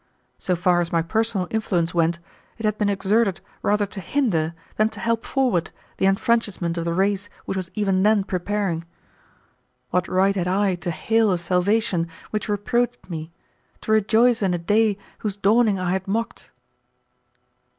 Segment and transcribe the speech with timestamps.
[0.39, 2.17] So far as my personal influence went,
[2.57, 6.93] it had been exerted rather to hinder than to help forward the enfranchisement of the
[6.95, 8.83] race which was even then preparing.
[9.91, 13.31] What right had I to hail a salvation which reproached me,
[13.81, 16.49] to rejoice in a day whose dawning I had mocked?